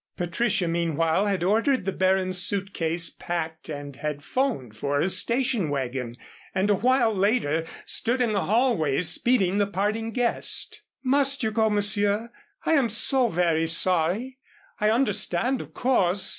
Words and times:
Patricia 0.17 0.67
meanwhile 0.67 1.27
had 1.27 1.43
ordered 1.43 1.85
the 1.85 1.91
Baron's 1.91 2.39
suitcase 2.39 3.11
packed 3.11 3.69
and 3.69 3.97
had 3.97 4.23
'phoned 4.23 4.75
for 4.75 4.99
a 4.99 5.07
station 5.07 5.69
wagon 5.69 6.17
and 6.55 6.71
a 6.71 6.73
while 6.73 7.13
later 7.13 7.67
stood 7.85 8.19
in 8.19 8.33
the 8.33 8.45
hallway 8.45 8.99
speeding 9.01 9.59
the 9.59 9.67
parting 9.67 10.09
guest. 10.09 10.81
"Must 11.03 11.43
you 11.43 11.51
go, 11.51 11.69
Monsieur? 11.69 12.31
I 12.65 12.73
am 12.73 12.89
so 12.89 13.29
very 13.29 13.67
sorry. 13.67 14.39
I 14.79 14.89
understand, 14.89 15.61
of 15.61 15.75
course. 15.75 16.29